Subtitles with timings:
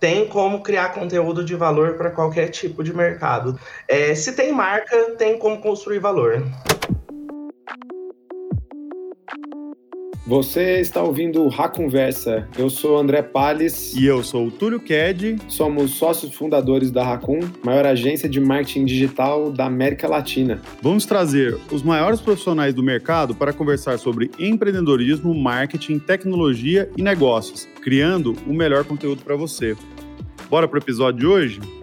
[0.00, 3.60] tem como criar conteúdo de valor para qualquer tipo de mercado.
[3.86, 6.42] É, se tem marca, tem como construir valor.
[10.30, 12.46] Você está ouvindo o Conversa.
[12.56, 13.92] Eu sou André Palles.
[13.96, 15.38] E eu sou o Túlio Ked.
[15.48, 20.62] Somos sócios fundadores da Racun, maior agência de marketing digital da América Latina.
[20.80, 27.66] Vamos trazer os maiores profissionais do mercado para conversar sobre empreendedorismo, marketing, tecnologia e negócios,
[27.82, 29.76] criando o melhor conteúdo para você.
[30.48, 31.79] Bora para o episódio de hoje?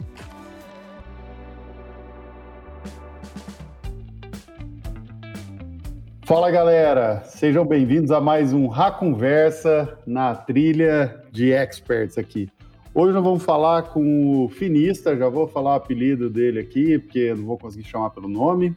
[6.27, 8.67] Fala galera, sejam bem-vindos a mais um
[8.99, 12.49] Conversa na trilha de experts aqui.
[12.93, 17.33] Hoje nós vamos falar com o Finista, já vou falar o apelido dele aqui, porque
[17.33, 18.75] não vou conseguir chamar pelo nome.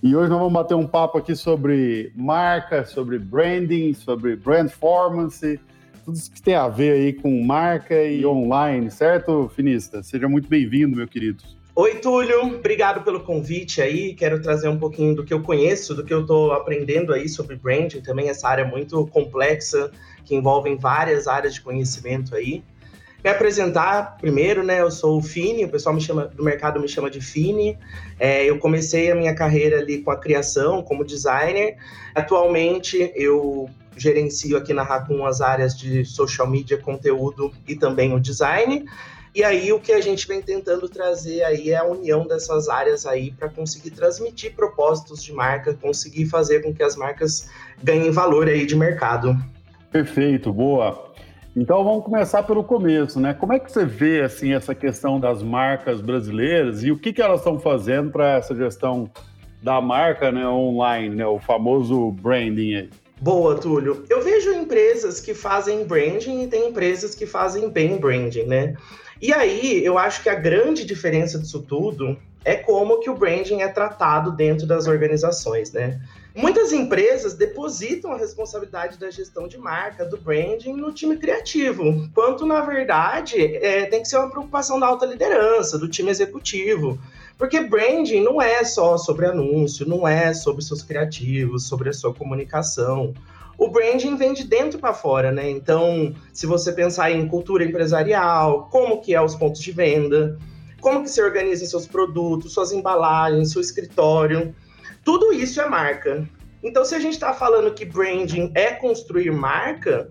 [0.00, 5.58] E hoje nós vamos bater um papo aqui sobre marca, sobre branding, sobre brand performance,
[6.04, 10.04] tudo isso que tem a ver aí com marca e online, certo, Finista?
[10.04, 11.42] Seja muito bem-vindo, meu querido.
[11.78, 14.14] Oi, Túlio, obrigado pelo convite aí.
[14.14, 17.54] Quero trazer um pouquinho do que eu conheço, do que eu estou aprendendo aí sobre
[17.54, 19.90] branding, também essa área muito complexa
[20.24, 22.64] que envolve várias áreas de conhecimento aí.
[23.22, 24.80] Me apresentar primeiro, né?
[24.80, 27.78] Eu sou o Fini, o pessoal me chama do mercado me chama de Fini.
[28.18, 31.76] É, eu comecei a minha carreira ali com a criação, como designer.
[32.14, 38.18] Atualmente eu gerencio aqui na Raccoon as áreas de social media, conteúdo e também o
[38.18, 38.86] design.
[39.36, 43.04] E aí o que a gente vem tentando trazer aí é a união dessas áreas
[43.04, 47.46] aí para conseguir transmitir propósitos de marca, conseguir fazer com que as marcas
[47.84, 49.36] ganhem valor aí de mercado.
[49.92, 51.12] Perfeito, boa.
[51.54, 53.34] Então vamos começar pelo começo, né?
[53.34, 57.20] Como é que você vê assim essa questão das marcas brasileiras e o que, que
[57.20, 59.10] elas estão fazendo para essa gestão
[59.62, 62.90] da marca né, online, né, o famoso branding aí?
[63.20, 64.02] Boa, Túlio.
[64.08, 68.74] Eu vejo empresas que fazem branding e tem empresas que fazem bem branding, né?
[69.20, 73.62] E aí, eu acho que a grande diferença disso tudo é como que o branding
[73.62, 76.00] é tratado dentro das organizações, né?
[76.34, 82.44] Muitas empresas depositam a responsabilidade da gestão de marca, do branding, no time criativo, quanto
[82.44, 86.98] na verdade é, tem que ser uma preocupação da alta liderança, do time executivo.
[87.38, 92.12] Porque branding não é só sobre anúncio, não é sobre seus criativos, sobre a sua
[92.14, 93.14] comunicação
[93.58, 95.48] o branding vem de dentro para fora, né?
[95.50, 100.38] Então, se você pensar em cultura empresarial, como que é os pontos de venda,
[100.80, 104.54] como que se organiza seus produtos, suas embalagens, seu escritório,
[105.04, 106.28] tudo isso é marca.
[106.62, 110.10] Então, se a gente está falando que branding é construir marca,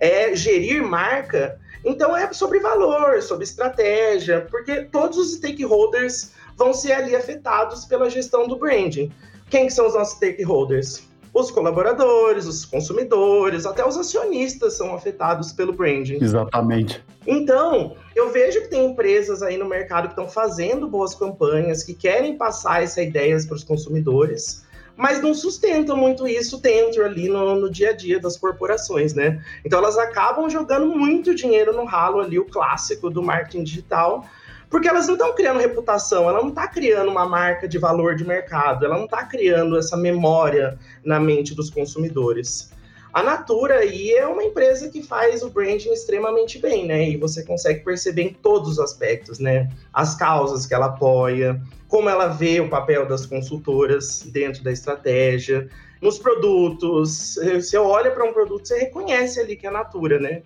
[0.00, 6.92] é gerir marca, então é sobre valor, sobre estratégia, porque todos os stakeholders vão ser
[6.92, 9.12] ali afetados pela gestão do branding.
[9.48, 11.09] Quem que são os nossos stakeholders?
[11.40, 16.18] Os colaboradores, os consumidores, até os acionistas são afetados pelo branding.
[16.20, 17.02] Exatamente.
[17.26, 21.94] Então, eu vejo que tem empresas aí no mercado que estão fazendo boas campanhas, que
[21.94, 24.64] querem passar essa ideia para os consumidores,
[24.96, 29.42] mas não sustentam muito isso dentro ali no, no, dia a dia das corporações, né?
[29.64, 34.26] Então elas acabam jogando muito dinheiro no ralo ali, o clássico do marketing digital,
[34.70, 38.24] porque elas não estão criando reputação, ela não está criando uma marca de valor de
[38.24, 42.70] mercado, ela não está criando essa memória na mente dos consumidores.
[43.12, 47.08] A Natura aí é uma empresa que faz o branding extremamente bem, né?
[47.08, 49.68] E você consegue perceber em todos os aspectos, né?
[49.92, 55.68] As causas que ela apoia, como ela vê o papel das consultoras dentro da estratégia,
[56.00, 57.36] nos produtos.
[57.56, 60.42] Você olha para um produto, você reconhece ali que é a Natura, né?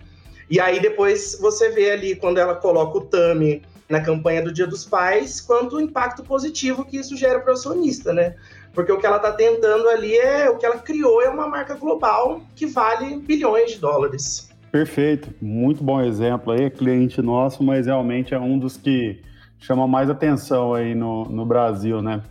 [0.48, 4.66] E aí depois você vê ali quando ela coloca o Tami na campanha do Dia
[4.66, 8.34] dos Pais, quanto o impacto positivo que isso gera para o acionista, né?
[8.72, 11.74] Porque o que ela está tentando ali é, o que ela criou é uma marca
[11.74, 14.50] global que vale bilhões de dólares.
[14.72, 19.22] Perfeito, muito bom exemplo aí, cliente nosso, mas realmente é um dos que
[19.60, 22.22] chama mais atenção aí no, no Brasil, né?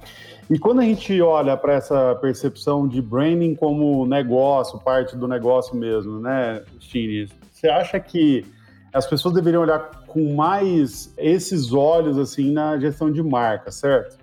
[0.50, 5.76] E quando a gente olha para essa percepção de branding como negócio, parte do negócio
[5.76, 8.46] mesmo, né, Chine, você acha que
[8.94, 14.18] as pessoas deveriam olhar com mais esses olhos assim na gestão de marca, certo?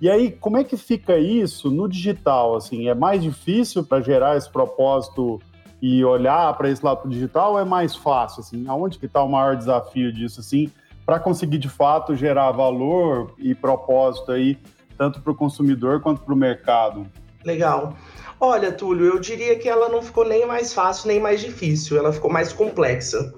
[0.00, 2.56] E aí, como é que fica isso no digital?
[2.56, 5.40] Assim, é mais difícil para gerar esse propósito
[5.80, 8.40] e olhar para esse lado digital ou é mais fácil?
[8.40, 10.70] Assim, aonde que está o maior desafio disso, assim,
[11.04, 14.58] para conseguir de fato gerar valor e propósito aí
[14.98, 17.06] tanto para o consumidor quanto para o mercado?
[17.44, 17.94] Legal.
[18.40, 22.12] Olha, Túlio, eu diria que ela não ficou nem mais fácil nem mais difícil, ela
[22.12, 23.32] ficou mais complexa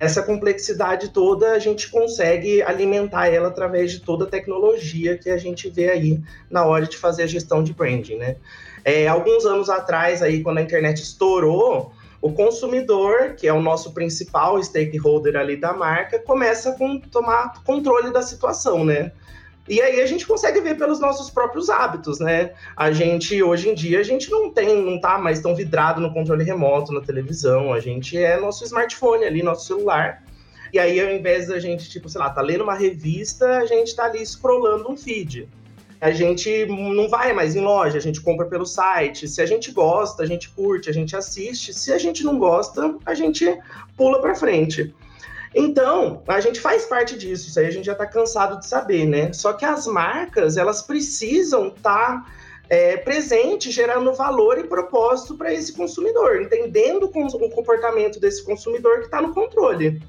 [0.00, 5.36] essa complexidade toda a gente consegue alimentar ela através de toda a tecnologia que a
[5.36, 6.20] gente vê aí
[6.50, 8.36] na hora de fazer a gestão de branding, né?
[8.82, 11.92] É, alguns anos atrás, aí, quando a internet estourou,
[12.22, 18.12] O consumidor, que é o nosso principal stakeholder ali da marca, começa a tomar controle
[18.12, 19.12] da situação, né?
[19.70, 22.50] E aí a gente consegue ver pelos nossos próprios hábitos, né?
[22.76, 26.12] A gente, hoje em dia, a gente não tem, não tá mais tão vidrado no
[26.12, 27.72] controle remoto, na televisão.
[27.72, 30.24] A gente é nosso smartphone ali, nosso celular.
[30.72, 33.94] E aí, ao invés da gente, tipo, sei lá, tá lendo uma revista, a gente
[33.94, 35.48] tá ali scrollando um feed.
[36.00, 39.28] A gente não vai mais em loja, a gente compra pelo site.
[39.28, 41.72] Se a gente gosta, a gente curte, a gente assiste.
[41.72, 43.46] Se a gente não gosta, a gente
[43.96, 44.92] pula para frente.
[45.54, 49.04] Então, a gente faz parte disso, isso aí a gente já está cansado de saber,
[49.04, 49.32] né?
[49.32, 52.26] Só que as marcas, elas precisam estar tá,
[52.68, 59.06] é, presente, gerando valor e propósito para esse consumidor, entendendo o comportamento desse consumidor que
[59.06, 60.00] está no controle.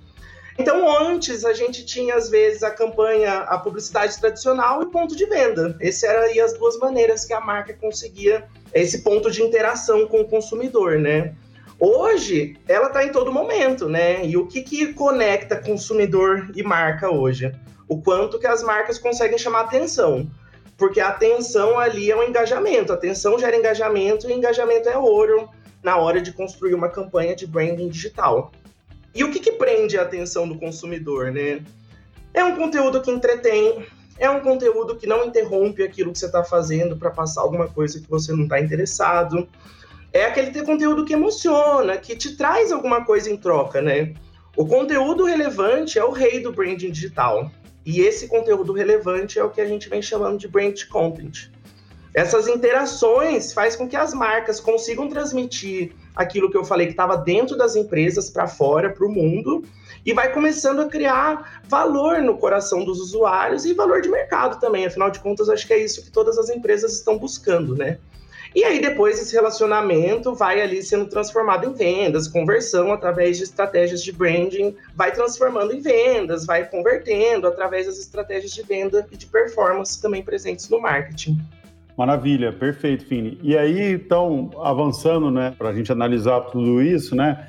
[0.59, 5.25] Então, antes a gente tinha, às vezes, a campanha, a publicidade tradicional e ponto de
[5.25, 5.75] venda.
[5.79, 10.27] Essas eram as duas maneiras que a marca conseguia esse ponto de interação com o
[10.27, 11.33] consumidor, né?
[11.83, 14.23] Hoje, ela está em todo momento, né?
[14.23, 17.51] E o que, que conecta consumidor e marca hoje?
[17.87, 20.29] O quanto que as marcas conseguem chamar atenção.
[20.77, 22.91] Porque a atenção ali é um engajamento.
[22.91, 25.49] A atenção gera engajamento e engajamento é ouro
[25.81, 28.51] na hora de construir uma campanha de branding digital.
[29.15, 31.63] E o que, que prende a atenção do consumidor, né?
[32.31, 33.87] É um conteúdo que entretém,
[34.19, 37.99] é um conteúdo que não interrompe aquilo que você está fazendo para passar alguma coisa
[37.99, 39.49] que você não está interessado
[40.13, 44.13] é aquele conteúdo que emociona, que te traz alguma coisa em troca, né?
[44.55, 47.49] O conteúdo relevante é o rei do branding digital.
[47.85, 51.49] E esse conteúdo relevante é o que a gente vem chamando de brand content.
[52.13, 57.15] Essas interações faz com que as marcas consigam transmitir aquilo que eu falei que estava
[57.15, 59.63] dentro das empresas para fora, para o mundo,
[60.05, 64.85] e vai começando a criar valor no coração dos usuários e valor de mercado também.
[64.85, 67.97] Afinal de contas, acho que é isso que todas as empresas estão buscando, né?
[68.53, 74.03] E aí depois esse relacionamento vai ali sendo transformado em vendas, conversão através de estratégias
[74.03, 79.25] de branding, vai transformando em vendas, vai convertendo através das estratégias de venda e de
[79.25, 81.39] performance também presentes no marketing.
[81.97, 83.39] Maravilha, perfeito, Fini.
[83.41, 87.47] E aí, então, avançando, né, para a gente analisar tudo isso, né?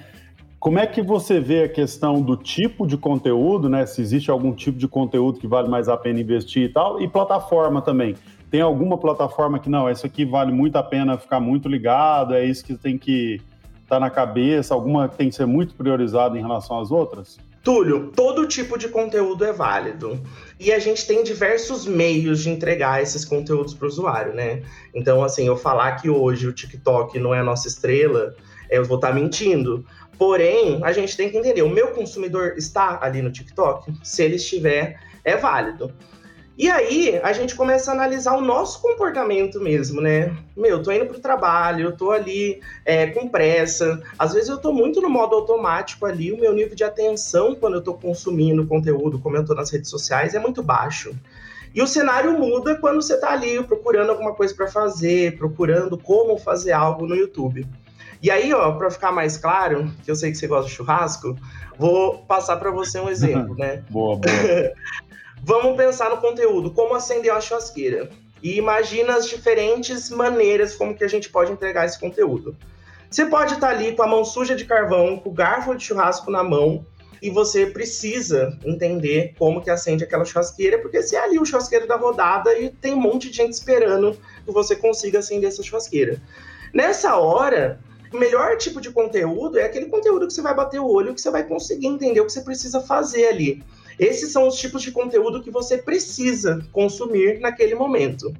[0.61, 3.85] Como é que você vê a questão do tipo de conteúdo, né?
[3.87, 7.09] Se existe algum tipo de conteúdo que vale mais a pena investir e tal, e
[7.09, 8.15] plataforma também
[8.53, 12.45] tem alguma plataforma que não, isso aqui vale muito a pena ficar muito ligado, é
[12.45, 13.41] isso que tem que
[13.83, 17.39] estar tá na cabeça, alguma tem que ser muito priorizada em relação às outras?
[17.65, 20.21] Túlio, todo tipo de conteúdo é válido.
[20.61, 24.63] E a gente tem diversos meios de entregar esses conteúdos para o usuário, né?
[24.95, 28.35] Então, assim, eu falar que hoje o TikTok não é a nossa estrela,
[28.69, 29.83] eu vou estar tá mentindo.
[30.19, 33.95] Porém, a gente tem que entender: o meu consumidor está ali no TikTok?
[34.03, 35.91] Se ele estiver, é válido.
[36.57, 40.37] E aí a gente começa a analisar o nosso comportamento mesmo, né?
[40.55, 44.03] Meu, tô indo pro trabalho, tô ali é, com pressa.
[44.19, 47.75] Às vezes eu tô muito no modo automático ali, o meu nível de atenção quando
[47.75, 51.15] eu tô consumindo conteúdo, como eu tô nas redes sociais, é muito baixo.
[51.75, 56.37] E o cenário muda quando você tá ali procurando alguma coisa para fazer, procurando como
[56.37, 57.67] fazer algo no YouTube.
[58.23, 61.35] E aí, ó, para ficar mais claro, que eu sei que você gosta de churrasco,
[61.79, 63.83] vou passar para você um exemplo, né?
[63.89, 64.23] boa, boa.
[65.45, 68.09] Vamos pensar no conteúdo, como acender uma churrasqueira.
[68.41, 72.57] E imagina as diferentes maneiras como que a gente pode entregar esse conteúdo.
[73.11, 76.31] Você pode estar ali com a mão suja de carvão, com o garfo de churrasco
[76.31, 76.87] na mão,
[77.21, 81.87] e você precisa entender como que acende aquela churrasqueira, porque se é ali o churrasqueiro
[81.89, 86.23] da rodada e tem um monte de gente esperando que você consiga acender essa churrasqueira.
[86.73, 87.81] Nessa hora,
[88.13, 91.21] o melhor tipo de conteúdo é aquele conteúdo que você vai bater o olho, que
[91.21, 93.63] você vai conseguir entender o que você precisa fazer ali.
[93.99, 98.33] Esses são os tipos de conteúdo que você precisa consumir naquele momento.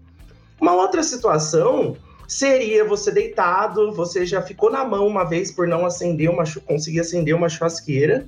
[0.61, 5.85] Uma outra situação seria você deitado, você já ficou na mão uma vez por não
[5.85, 8.27] acender uma conseguir acender uma churrasqueira.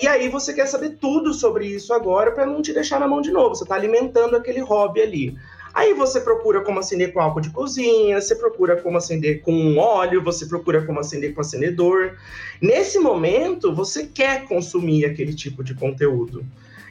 [0.00, 3.20] E aí você quer saber tudo sobre isso agora para não te deixar na mão
[3.20, 3.54] de novo.
[3.54, 5.38] Você está alimentando aquele hobby ali.
[5.80, 10.22] Aí você procura como acender com álcool de cozinha, você procura como acender com óleo,
[10.22, 12.18] você procura como acender com acendedor.
[12.60, 16.44] Nesse momento, você quer consumir aquele tipo de conteúdo.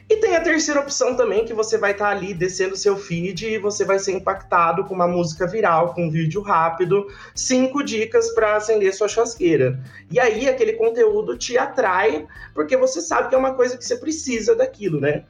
[0.10, 3.46] E tem a terceira opção também, que você vai estar tá ali descendo seu feed
[3.46, 7.06] e você vai ser impactado com uma música viral, com um vídeo rápido,
[7.36, 9.80] cinco dicas para acender sua churrasqueira.
[10.10, 13.98] E aí aquele conteúdo te atrai, porque você sabe que é uma coisa que você
[13.98, 15.26] precisa daquilo, né?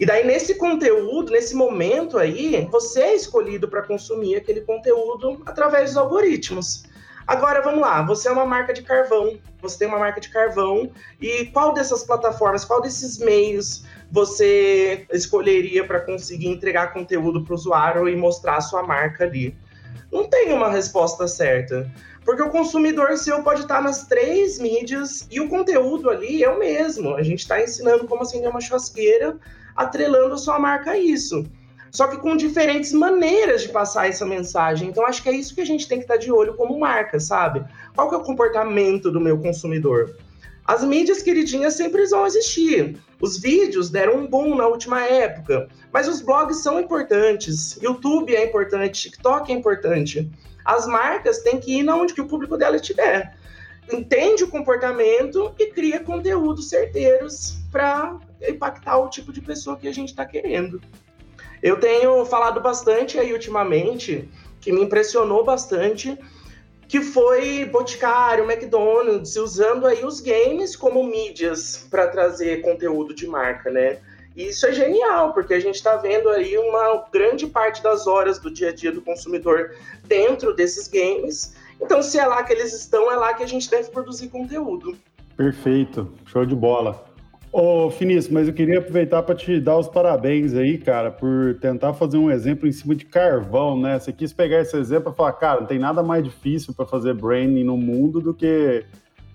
[0.00, 5.90] E daí, nesse conteúdo, nesse momento aí, você é escolhido para consumir aquele conteúdo através
[5.90, 6.84] dos algoritmos.
[7.26, 10.90] Agora, vamos lá, você é uma marca de carvão, você tem uma marca de carvão,
[11.20, 17.54] e qual dessas plataformas, qual desses meios você escolheria para conseguir entregar conteúdo para o
[17.54, 19.54] usuário e mostrar a sua marca ali?
[20.10, 21.88] Não tem uma resposta certa.
[22.24, 26.58] Porque o consumidor seu pode estar nas três mídias e o conteúdo ali é o
[26.58, 27.14] mesmo.
[27.16, 29.38] A gente está ensinando como acender uma churrasqueira,
[29.76, 31.44] atrelando a sua marca a isso.
[31.90, 34.88] Só que com diferentes maneiras de passar essa mensagem.
[34.88, 37.18] Então, acho que é isso que a gente tem que estar de olho como marca,
[37.18, 37.64] sabe?
[37.94, 40.14] Qual que é o comportamento do meu consumidor?
[40.64, 42.96] As mídias queridinhas sempre vão existir.
[43.20, 47.76] Os vídeos deram um boom na última época, mas os blogs são importantes.
[47.82, 50.30] YouTube é importante, TikTok é importante.
[50.64, 53.34] As marcas têm que ir onde que o público dela estiver.
[53.92, 59.92] Entende o comportamento e cria conteúdos certeiros para impactar o tipo de pessoa que a
[59.92, 60.80] gente está querendo.
[61.62, 64.28] Eu tenho falado bastante aí ultimamente,
[64.60, 66.18] que me impressionou bastante,
[66.88, 73.70] que foi Boticário, McDonald's, usando aí os games como mídias para trazer conteúdo de marca,
[73.70, 73.98] né?
[74.34, 78.38] E isso é genial, porque a gente está vendo aí uma grande parte das horas
[78.38, 79.74] do dia a dia do consumidor
[80.04, 81.54] dentro desses games.
[81.80, 84.96] Então, se é lá que eles estão, é lá que a gente deve produzir conteúdo.
[85.36, 87.09] Perfeito, show de bola.
[87.52, 91.92] Ô, Finis, mas eu queria aproveitar para te dar os parabéns aí, cara, por tentar
[91.94, 93.98] fazer um exemplo em cima de carvão, né?
[93.98, 97.12] Você quis pegar esse exemplo e falar, cara, não tem nada mais difícil para fazer
[97.14, 98.84] branding no mundo do que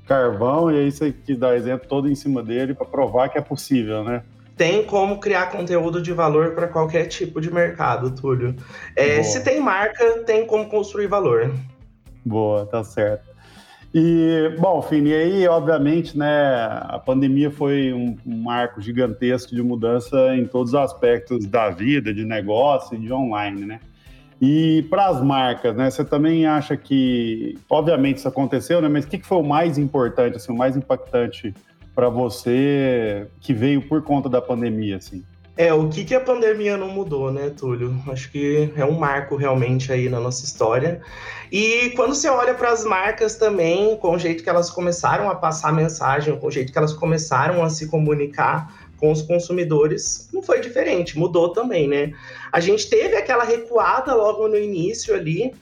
[0.07, 3.41] carvão, e aí você quis dar exemplo todo em cima dele para provar que é
[3.41, 4.23] possível, né?
[4.55, 8.55] Tem como criar conteúdo de valor para qualquer tipo de mercado, Túlio.
[8.95, 11.53] É, se tem marca, tem como construir valor.
[12.23, 13.34] Boa, tá certo.
[13.97, 20.45] E, bom, Fini, aí, obviamente, né, a pandemia foi um, marco gigantesco de mudança em
[20.45, 23.79] todos os aspectos da vida, de negócio e de online, né?
[24.41, 29.07] E para as marcas, né, você também acha que, obviamente, isso aconteceu, né, mas o
[29.07, 31.53] que, que foi o mais importante, assim, o mais impactante
[31.95, 35.23] para você que veio por conta da pandemia, assim?
[35.57, 37.95] É, o que, que a pandemia não mudou, né, Túlio?
[38.09, 41.01] Acho que é um marco realmente aí na nossa história.
[41.49, 45.35] E quando você olha para as marcas também, com o jeito que elas começaram a
[45.35, 50.41] passar mensagem, com o jeito que elas começaram a se comunicar com os consumidores, não
[50.41, 52.11] foi diferente, mudou também, né?
[52.51, 55.53] A gente teve aquela recuada logo no início ali,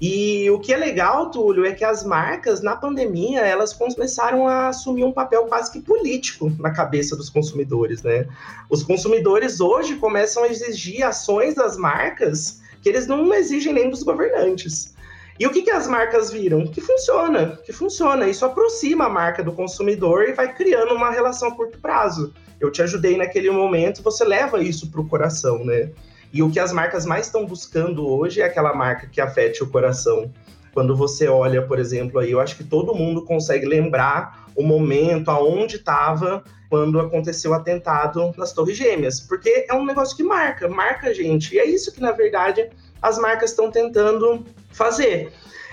[0.00, 4.68] e o que é legal, Túlio, é que as marcas, na pandemia, elas começaram a
[4.68, 8.26] assumir um papel quase que político na cabeça dos consumidores, né?
[8.70, 14.04] Os consumidores hoje começam a exigir ações das marcas que eles não exigem nem dos
[14.04, 14.94] governantes.
[15.38, 16.66] E o que, que as marcas viram?
[16.66, 18.28] Que funciona, que funciona.
[18.28, 22.32] Isso aproxima a marca do consumidor e vai criando uma relação a curto prazo.
[22.60, 25.90] Eu te ajudei naquele momento, você leva isso para o coração, né?
[26.32, 29.68] E o que as marcas mais estão buscando hoje é aquela marca que afete o
[29.68, 30.30] coração.
[30.72, 35.30] Quando você olha, por exemplo, aí, eu acho que todo mundo consegue lembrar o momento,
[35.30, 40.68] aonde estava quando aconteceu o atentado nas Torres Gêmeas, porque é um negócio que marca,
[40.68, 41.54] marca a gente.
[41.54, 42.68] E é isso que, na verdade,
[43.00, 45.32] as marcas estão tentando fazer.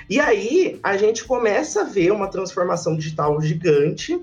[0.09, 4.21] E aí a gente começa a ver uma transformação digital gigante,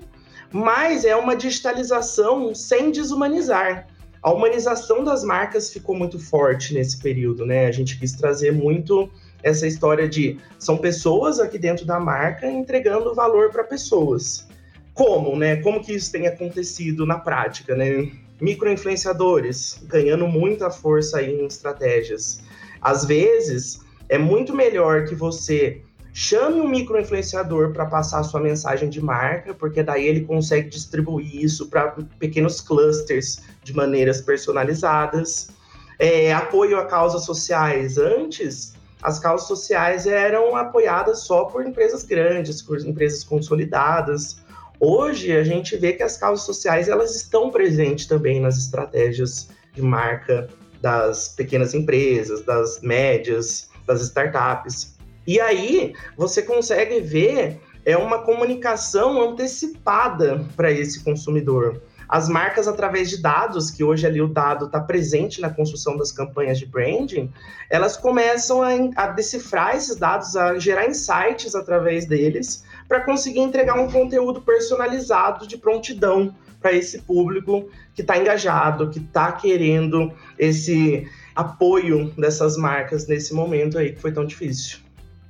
[0.51, 3.87] mas é uma digitalização sem desumanizar
[4.23, 7.65] a humanização das marcas ficou muito forte nesse período, né?
[7.67, 9.11] A gente quis trazer muito
[9.43, 14.47] essa história de são pessoas aqui dentro da marca entregando valor para pessoas.
[14.93, 15.57] Como, né?
[15.57, 18.09] Como que isso tem acontecido na prática, né?
[18.39, 22.41] Microinfluenciadores ganhando muita força aí em estratégias.
[22.81, 25.81] Às vezes, é muito melhor que você
[26.15, 31.43] Chame um microinfluenciador para passar a sua mensagem de marca, porque daí ele consegue distribuir
[31.43, 35.49] isso para pequenos clusters de maneiras personalizadas.
[35.97, 37.97] É, apoio a causas sociais.
[37.97, 44.37] Antes, as causas sociais eram apoiadas só por empresas grandes, por empresas consolidadas.
[44.79, 49.81] Hoje, a gente vê que as causas sociais elas estão presentes também nas estratégias de
[49.81, 50.47] marca
[50.79, 54.92] das pequenas empresas, das médias, das startups.
[55.25, 61.81] E aí você consegue ver é uma comunicação antecipada para esse consumidor.
[62.07, 66.11] As marcas, através de dados, que hoje ali o dado está presente na construção das
[66.11, 67.31] campanhas de branding,
[67.69, 73.79] elas começam a, a decifrar esses dados, a gerar insights através deles, para conseguir entregar
[73.79, 81.07] um conteúdo personalizado de prontidão para esse público que está engajado, que está querendo esse
[81.35, 84.77] apoio dessas marcas nesse momento aí que foi tão difícil.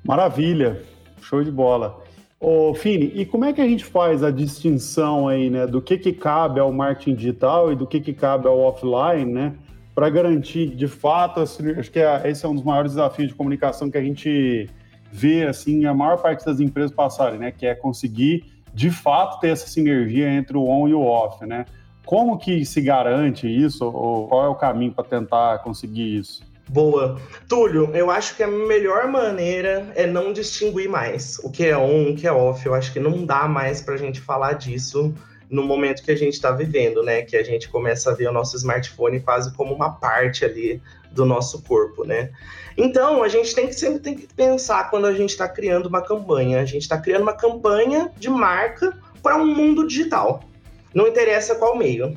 [0.03, 0.81] Maravilha,
[1.21, 2.01] show de bola.
[2.39, 5.97] Ô, Fini, e como é que a gente faz a distinção aí, né, do que,
[5.97, 9.53] que cabe ao marketing digital e do que, que cabe ao offline, né,
[9.95, 13.89] para garantir de fato, acho que é, esse é um dos maiores desafios de comunicação
[13.89, 14.69] que a gente
[15.09, 18.43] vê, assim, a maior parte das empresas passarem, né, que é conseguir
[18.73, 21.65] de fato ter essa sinergia entre o on e o off, né?
[22.05, 26.43] Como que se garante isso ou qual é o caminho para tentar conseguir isso?
[26.67, 27.19] Boa.
[27.47, 32.11] Túlio, eu acho que a melhor maneira é não distinguir mais o que é on,
[32.11, 32.65] o que é off.
[32.65, 35.13] Eu acho que não dá mais para a gente falar disso
[35.49, 37.21] no momento que a gente está vivendo, né?
[37.21, 41.25] Que a gente começa a ver o nosso smartphone quase como uma parte ali do
[41.25, 42.31] nosso corpo, né?
[42.75, 46.01] Então, a gente tem que sempre tem que pensar quando a gente está criando uma
[46.01, 46.59] campanha.
[46.59, 50.43] A gente está criando uma campanha de marca para um mundo digital.
[50.93, 52.15] Não interessa qual meio.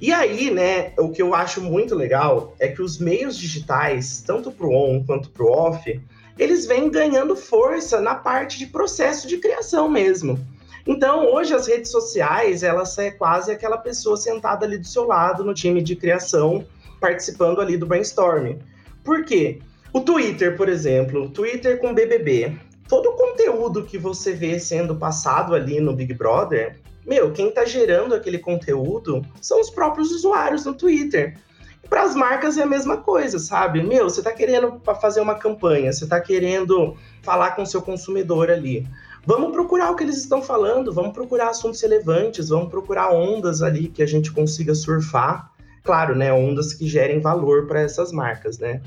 [0.00, 4.50] E aí, né, o que eu acho muito legal é que os meios digitais, tanto
[4.50, 6.00] para o on quanto para o off,
[6.38, 10.38] eles vêm ganhando força na parte de processo de criação mesmo.
[10.86, 15.42] Então, hoje as redes sociais, elas é quase aquela pessoa sentada ali do seu lado
[15.42, 16.66] no time de criação,
[17.00, 18.56] participando ali do brainstorm.
[19.02, 19.60] Por quê?
[19.92, 22.58] O Twitter, por exemplo, Twitter com BBB.
[22.88, 27.64] Todo o conteúdo que você vê sendo passado ali no Big Brother, meu, quem está
[27.64, 31.36] gerando aquele conteúdo são os próprios usuários no Twitter.
[31.88, 33.82] Para as marcas é a mesma coisa, sabe?
[33.82, 38.50] Meu, você está querendo fazer uma campanha, você está querendo falar com o seu consumidor
[38.50, 38.86] ali.
[39.26, 43.88] Vamos procurar o que eles estão falando, vamos procurar assuntos relevantes, vamos procurar ondas ali
[43.88, 45.50] que a gente consiga surfar.
[45.82, 46.32] Claro, né?
[46.32, 48.80] Ondas que gerem valor para essas marcas, né?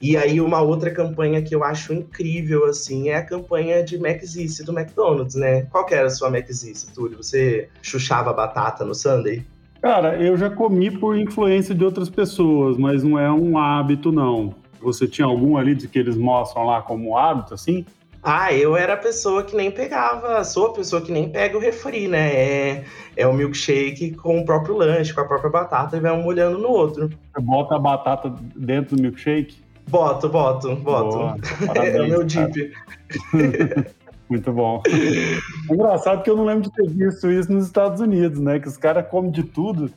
[0.00, 4.64] E aí, uma outra campanha que eu acho incrível, assim, é a campanha de McZice
[4.64, 5.62] do McDonald's, né?
[5.62, 7.16] Qual que era a sua McZice, Túlio?
[7.16, 9.44] Você chuchava batata no Sunday?
[9.82, 14.54] Cara, eu já comi por influência de outras pessoas, mas não é um hábito, não.
[14.80, 17.84] Você tinha algum ali de que eles mostram lá como hábito, assim?
[18.22, 21.60] Ah, eu era a pessoa que nem pegava, sou a pessoa que nem pega o
[21.60, 22.34] refri, né?
[22.34, 22.84] É,
[23.16, 26.58] é o milkshake com o próprio lanche, com a própria batata e vai um molhando
[26.58, 27.08] no outro.
[27.08, 29.56] Você bota a batata dentro do milkshake?
[29.88, 31.40] Boto, boto, boto.
[31.66, 32.72] Parabéns, é o meu dip.
[34.28, 34.82] Muito bom.
[34.86, 38.58] É engraçado que eu não lembro de ter visto isso nos Estados Unidos, né?
[38.58, 39.90] Que os caras comem de tudo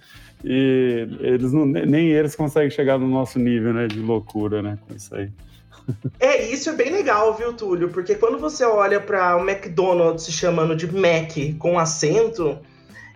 [0.43, 3.87] e eles não, nem eles conseguem chegar no nosso nível, né?
[3.87, 4.77] De loucura, né?
[4.87, 5.29] Com isso aí.
[6.19, 7.89] É, isso é bem legal, viu, Túlio?
[7.89, 12.57] Porque quando você olha para o McDonald's se chamando de Mac com acento,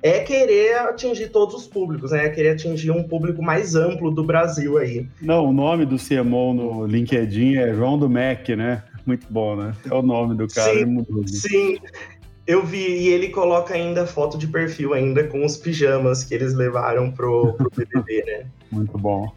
[0.06, 2.28] é querer atingir todos os públicos, né?
[2.28, 5.08] É querer atingir um público mais amplo do Brasil aí.
[5.20, 8.84] Não, o nome do CMO no LinkedIn é João do Mac, né?
[9.04, 9.74] Muito bom, né?
[9.90, 10.78] É o nome do cara.
[10.78, 11.28] Sim, mudou, né?
[11.28, 11.78] sim.
[12.46, 16.54] Eu vi, e ele coloca ainda foto de perfil ainda com os pijamas que eles
[16.54, 18.46] levaram pro, pro BBB, né?
[18.72, 19.34] Muito bom.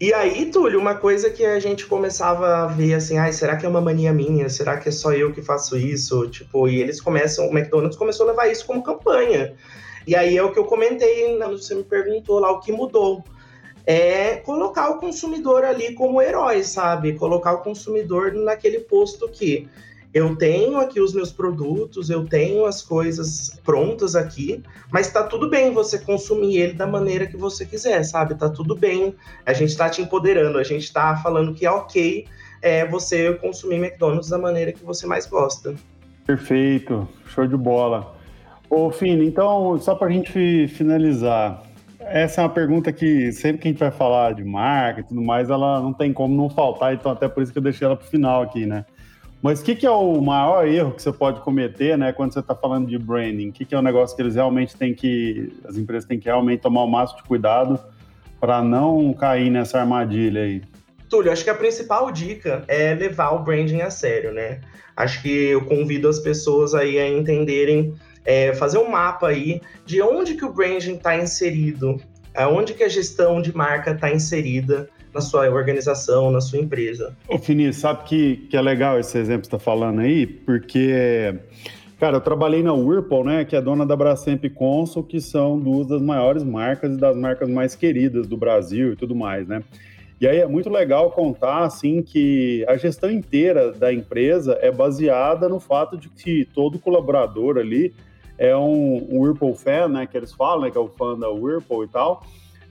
[0.00, 3.64] E aí, Túlio, uma coisa que a gente começava a ver assim, ai, será que
[3.64, 4.48] é uma mania minha?
[4.48, 6.26] Será que é só eu que faço isso?
[6.28, 9.54] Tipo, e eles começam, o McDonald's começou a levar isso como campanha.
[10.10, 13.22] E aí é o que eu comentei, quando você me perguntou lá o que mudou.
[13.86, 17.12] É colocar o consumidor ali como herói, sabe?
[17.12, 19.68] Colocar o consumidor naquele posto que
[20.12, 25.48] eu tenho aqui os meus produtos, eu tenho as coisas prontas aqui, mas tá tudo
[25.48, 28.34] bem você consumir ele da maneira que você quiser, sabe?
[28.34, 29.14] Tá tudo bem.
[29.46, 32.26] A gente tá te empoderando, a gente tá falando que é ok
[32.60, 35.76] é, você consumir McDonald's da maneira que você mais gosta.
[36.26, 38.18] Perfeito, show de bola.
[38.70, 41.60] Ô, Fini, então, só para a gente finalizar,
[41.98, 45.20] essa é uma pergunta que sempre que a gente vai falar de marca e tudo
[45.20, 47.96] mais, ela não tem como não faltar, então até por isso que eu deixei ela
[47.96, 48.84] para o final aqui, né?
[49.42, 52.38] Mas o que, que, é o maior erro que você pode cometer, né, quando você
[52.38, 53.48] está falando de branding?
[53.48, 56.20] O que, que, é o um negócio que eles realmente têm que, as empresas têm
[56.20, 57.80] que realmente tomar o máximo de cuidado
[58.38, 60.62] para não cair nessa armadilha aí?
[61.08, 64.60] Túlio, acho que a principal dica é levar o branding a sério, né?
[64.96, 70.00] Acho que eu convido as pessoas aí a entenderem é, fazer um mapa aí de
[70.02, 72.00] onde que o branding está inserido,
[72.34, 77.16] aonde que a gestão de marca está inserida na sua organização, na sua empresa.
[77.28, 80.26] Ô, Fini, sabe que, que é legal esse exemplo que você está falando aí?
[80.26, 81.34] Porque,
[81.98, 85.58] cara, eu trabalhei na Whirlpool, né, que é dona da Brastemp e Consul, que são
[85.58, 89.62] duas das maiores marcas e das marcas mais queridas do Brasil e tudo mais, né?
[90.20, 95.48] E aí é muito legal contar assim que a gestão inteira da empresa é baseada
[95.48, 97.94] no fato de que todo colaborador ali
[98.40, 101.28] é um, um Whirlpool fan, né, que eles falam, né, que é o fã da
[101.28, 102.24] Whirlpool e tal,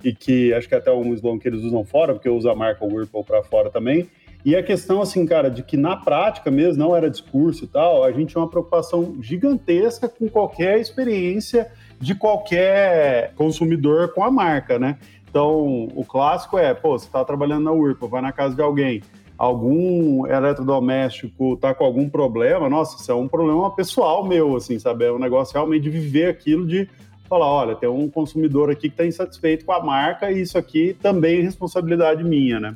[0.04, 2.56] e que acho que é até um slogan que eles usam fora, porque usa a
[2.56, 4.10] marca Whirlpool para fora também.
[4.44, 8.04] E a questão, assim, cara, de que na prática mesmo, não era discurso e tal,
[8.04, 14.80] a gente tinha uma preocupação gigantesca com qualquer experiência de qualquer consumidor com a marca,
[14.80, 14.98] né?
[15.30, 19.04] Então, o clássico é, pô, você está trabalhando na Whirlpool, vai na casa de alguém,
[19.40, 25.06] algum eletrodoméstico tá com algum problema, nossa, isso é um problema pessoal meu, assim, sabe?
[25.06, 26.90] É um negócio realmente de viver aquilo, de
[27.30, 30.94] falar, olha, tem um consumidor aqui que está insatisfeito com a marca e isso aqui
[31.02, 32.76] também é responsabilidade minha, né?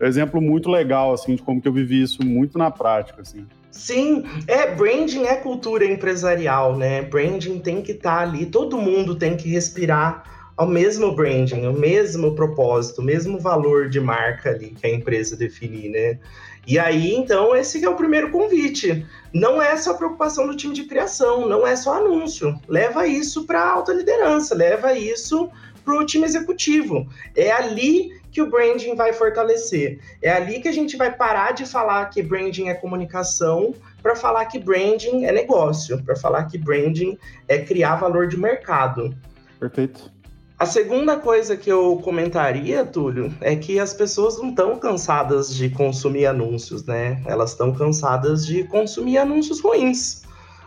[0.00, 3.44] Um exemplo muito legal, assim, de como que eu vivi isso muito na prática, assim.
[3.72, 7.02] Sim, é, branding é cultura empresarial, né?
[7.02, 11.72] Branding tem que estar tá ali, todo mundo tem que respirar ao mesmo branding, ao
[11.72, 16.18] mesmo propósito, o mesmo valor de marca ali que a empresa definir, né?
[16.66, 19.04] E aí, então, esse é o primeiro convite.
[19.32, 22.58] Não é só preocupação do time de criação, não é só anúncio.
[22.66, 25.50] Leva isso para a alta liderança, leva isso
[25.84, 27.06] para o time executivo.
[27.36, 29.98] É ali que o branding vai fortalecer.
[30.22, 34.46] É ali que a gente vai parar de falar que branding é comunicação para falar
[34.46, 39.14] que branding é negócio, para falar que branding é criar valor de mercado.
[39.60, 40.13] Perfeito.
[40.56, 45.68] A segunda coisa que eu comentaria, Túlio, é que as pessoas não estão cansadas de
[45.68, 47.20] consumir anúncios, né?
[47.26, 50.22] Elas estão cansadas de consumir anúncios ruins.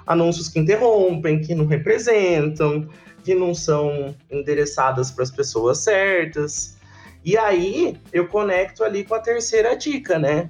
[0.06, 2.90] Anúncios que interrompem, que não representam,
[3.24, 6.76] que não são endereçadas para as pessoas certas.
[7.24, 10.50] E aí eu conecto ali com a terceira dica, né?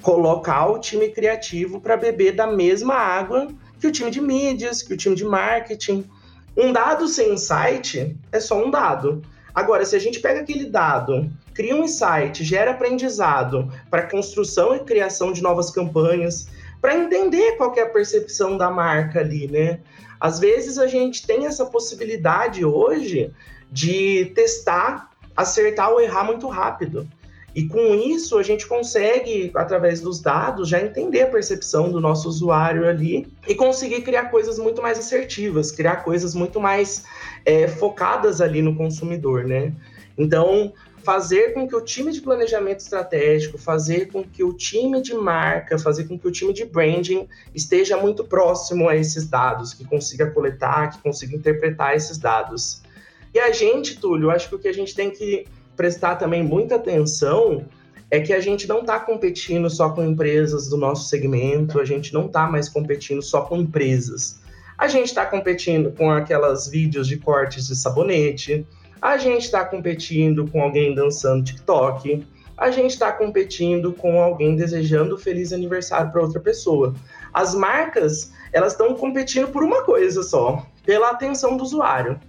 [0.00, 4.94] Colocar o time criativo para beber da mesma água que o time de mídias, que
[4.94, 6.08] o time de marketing
[6.56, 9.22] um dado sem insight é só um dado.
[9.54, 14.80] Agora, se a gente pega aquele dado, cria um insight, gera aprendizado para construção e
[14.80, 16.48] criação de novas campanhas,
[16.80, 19.80] para entender qual é a percepção da marca ali, né?
[20.18, 23.32] Às vezes a gente tem essa possibilidade hoje
[23.70, 27.08] de testar, acertar ou errar muito rápido.
[27.54, 32.28] E com isso a gente consegue, através dos dados, já entender a percepção do nosso
[32.28, 37.04] usuário ali e conseguir criar coisas muito mais assertivas, criar coisas muito mais
[37.44, 39.72] é, focadas ali no consumidor, né?
[40.16, 45.14] Então, fazer com que o time de planejamento estratégico, fazer com que o time de
[45.14, 49.84] marca, fazer com que o time de branding esteja muito próximo a esses dados, que
[49.84, 52.82] consiga coletar, que consiga interpretar esses dados.
[53.32, 55.46] E a gente, Túlio, acho que o que a gente tem que
[55.80, 57.64] prestar também muita atenção
[58.10, 62.12] é que a gente não está competindo só com empresas do nosso segmento, a gente
[62.12, 64.42] não está mais competindo só com empresas.
[64.76, 68.66] A gente está competindo com aquelas vídeos de cortes de sabonete,
[69.00, 72.26] a gente está competindo com alguém dançando TikTok,
[72.58, 76.94] a gente está competindo com alguém desejando feliz aniversário para outra pessoa.
[77.32, 82.20] As marcas, elas estão competindo por uma coisa só, pela atenção do usuário.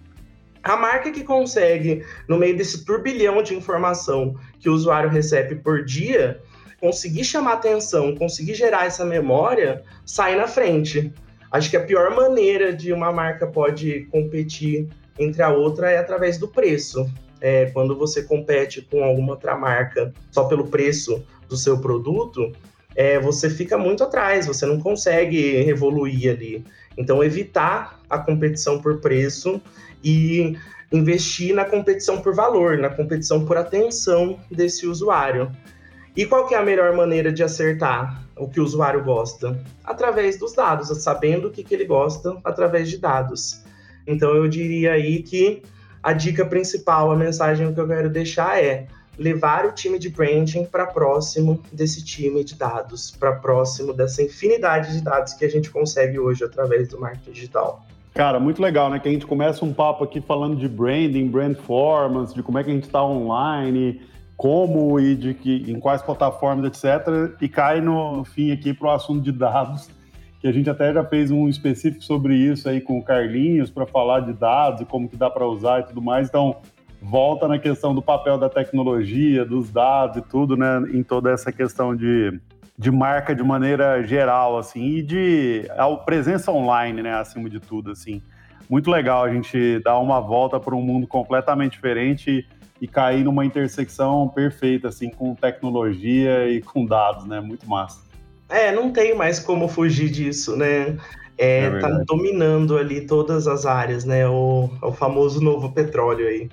[0.64, 5.84] A marca que consegue, no meio desse turbilhão de informação que o usuário recebe por
[5.84, 6.40] dia,
[6.80, 11.12] conseguir chamar atenção, conseguir gerar essa memória, sai na frente.
[11.52, 14.88] Acho que a pior maneira de uma marca pode competir
[15.20, 17.10] entre a outra é através do preço.
[17.40, 22.52] É, quando você compete com alguma outra marca só pelo preço do seu produto,
[22.96, 26.64] é, você fica muito atrás, você não consegue evoluir ali.
[26.98, 29.62] Então, evitar a competição por preço
[30.04, 30.58] e
[30.92, 35.52] investir na competição por valor, na competição por atenção desse usuário.
[36.16, 39.58] E qual que é a melhor maneira de acertar o que o usuário gosta?
[39.84, 43.64] Através dos dados, sabendo o que, que ele gosta através de dados.
[44.06, 45.62] Então eu diria aí que
[46.04, 48.88] a dica principal, a mensagem que eu quero deixar é
[49.18, 54.94] levar o time de branding para próximo desse time de dados, para próximo dessa infinidade
[54.94, 57.86] de dados que a gente consegue hoje através do marketing digital.
[58.14, 59.00] Cara, muito legal, né?
[59.00, 62.64] Que a gente começa um papo aqui falando de branding, brand performance, de como é
[62.64, 64.02] que a gente está online,
[64.36, 67.36] como e de que, em quais plataformas, etc.
[67.40, 69.90] E cai no, no fim aqui para o assunto de dados,
[70.42, 73.86] que a gente até já fez um específico sobre isso aí com o Carlinhos para
[73.86, 76.28] falar de dados e como que dá para usar e tudo mais.
[76.28, 76.58] Então,
[77.02, 80.84] volta na questão do papel da tecnologia, dos dados e tudo, né?
[80.92, 82.38] Em toda essa questão de
[82.82, 87.92] de marca de maneira geral, assim, e de a presença online, né, acima de tudo,
[87.92, 88.24] assim.
[88.68, 92.44] Muito legal a gente dar uma volta para um mundo completamente diferente
[92.82, 97.40] e cair numa intersecção perfeita, assim, com tecnologia e com dados, né?
[97.40, 98.02] Muito massa.
[98.50, 100.98] É, não tem mais como fugir disso, né?
[101.38, 104.28] É, é tá dominando ali todas as áreas, né?
[104.28, 106.50] O, o famoso novo petróleo aí.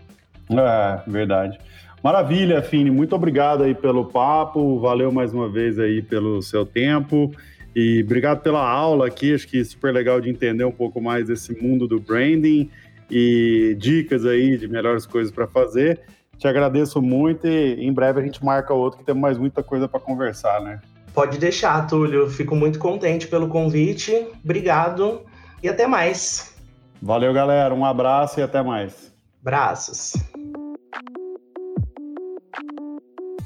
[0.51, 1.59] É, verdade.
[2.03, 7.33] Maravilha, Fini, muito obrigado aí pelo papo, valeu mais uma vez aí pelo seu tempo
[7.75, 11.27] e obrigado pela aula aqui, acho que é super legal de entender um pouco mais
[11.27, 12.71] desse mundo do branding
[13.11, 16.01] e dicas aí de melhores coisas para fazer.
[16.37, 19.89] Te agradeço muito e em breve a gente marca outro que temos mais muita coisa
[19.89, 20.81] para conversar, né?
[21.13, 22.31] Pode deixar, Túlio.
[22.31, 24.29] Fico muito contente pelo convite.
[24.45, 25.23] Obrigado
[25.61, 26.55] e até mais.
[27.03, 27.75] Valeu, galera.
[27.75, 29.13] Um abraço e até mais.
[29.41, 30.15] Abraços.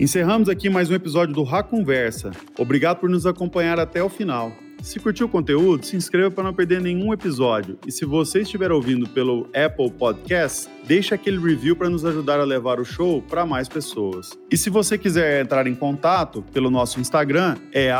[0.02, 2.32] Encerramos aqui mais um episódio do Rá Conversa.
[2.58, 4.52] Obrigado por nos acompanhar até o final.
[4.82, 7.78] Se curtiu o conteúdo, se inscreva para não perder nenhum episódio.
[7.86, 12.44] E se você estiver ouvindo pelo Apple Podcasts, deixe aquele review para nos ajudar a
[12.44, 14.36] levar o show para mais pessoas.
[14.50, 17.92] E se você quiser entrar em contato pelo nosso Instagram, é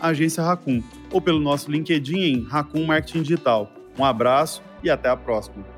[0.00, 3.70] agência Racun, ou pelo nosso LinkedIn em Racun Marketing Digital.
[3.98, 5.75] Um abraço e até a próxima.